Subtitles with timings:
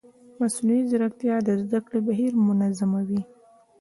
[0.39, 3.21] مصنوعي ځیرکتیا د زده کړې بهیر منظموي.